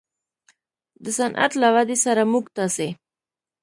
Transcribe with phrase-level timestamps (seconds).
[1.03, 2.87] د صنعت له ودې سره موږ تاسې